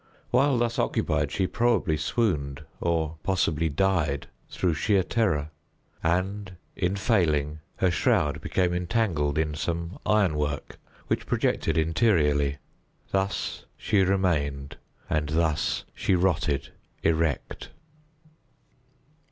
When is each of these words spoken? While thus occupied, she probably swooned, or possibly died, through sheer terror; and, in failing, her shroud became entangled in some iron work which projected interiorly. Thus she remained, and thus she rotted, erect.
While 0.31 0.57
thus 0.57 0.79
occupied, 0.79 1.31
she 1.31 1.45
probably 1.45 1.95
swooned, 1.95 2.63
or 2.79 3.17
possibly 3.21 3.69
died, 3.69 4.25
through 4.49 4.73
sheer 4.73 5.03
terror; 5.03 5.51
and, 6.01 6.53
in 6.75 6.95
failing, 6.95 7.59
her 7.75 7.91
shroud 7.91 8.41
became 8.41 8.73
entangled 8.73 9.37
in 9.37 9.53
some 9.53 9.99
iron 10.03 10.37
work 10.37 10.79
which 11.05 11.27
projected 11.27 11.77
interiorly. 11.77 12.57
Thus 13.11 13.65
she 13.77 14.01
remained, 14.01 14.75
and 15.07 15.29
thus 15.29 15.83
she 15.93 16.15
rotted, 16.15 16.69
erect. 17.03 17.69